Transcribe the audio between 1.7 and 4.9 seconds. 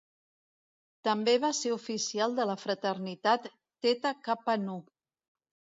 oficial de la fraternitat Theta Kappa Nu.